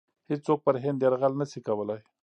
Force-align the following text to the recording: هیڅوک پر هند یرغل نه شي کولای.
هیڅوک 0.29 0.59
پر 0.65 0.75
هند 0.83 0.99
یرغل 1.03 1.33
نه 1.41 1.45
شي 1.51 1.59
کولای. 1.67 2.01